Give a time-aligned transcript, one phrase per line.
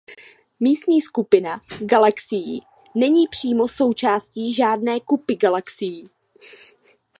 [0.59, 2.59] Místní skupina galaxií
[2.95, 6.09] není přímo součástí žádné kupy galaxií.